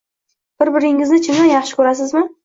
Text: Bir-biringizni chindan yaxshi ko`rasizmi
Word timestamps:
Bir-biringizni 0.61 1.19
chindan 1.27 1.49
yaxshi 1.51 1.77
ko`rasizmi 1.83 2.25